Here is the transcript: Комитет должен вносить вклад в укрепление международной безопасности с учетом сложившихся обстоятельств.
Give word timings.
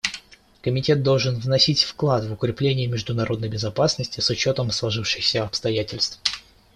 Комитет 0.63 1.03
должен 1.03 1.35
вносить 1.39 1.83
вклад 1.83 2.25
в 2.25 2.33
укрепление 2.33 2.87
международной 2.87 3.49
безопасности 3.49 4.19
с 4.19 4.31
учетом 4.31 4.71
сложившихся 4.71 5.43
обстоятельств. 5.43 6.19